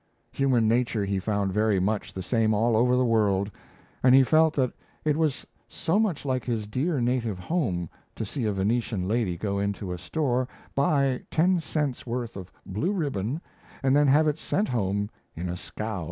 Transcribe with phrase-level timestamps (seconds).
[0.31, 3.51] Human nature he found very much the same all over the world;
[4.01, 4.73] and he felt that
[5.05, 9.59] it was so much like his dear native home to see a Venetian lady go
[9.59, 13.41] into a store, buy ten cents' worth of blue ribbon,
[13.83, 15.99] and then have it sent home in a scow.